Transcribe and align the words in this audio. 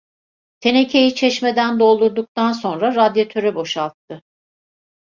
Tenekeyi 0.59 1.15
çeşmeden 1.15 1.79
doldurduktan 1.79 2.51
sonra 2.53 2.95
radyatöre 2.95 3.55
boşalttı. 3.55 4.21